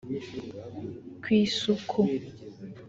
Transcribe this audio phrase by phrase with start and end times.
[1.21, 2.01] ku isuku